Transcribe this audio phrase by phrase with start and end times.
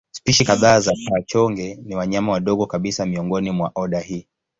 [0.11, 4.27] Spishi kadhaa za paa-chonge ni wanyama wadogo kabisa miongoni mwa oda hii.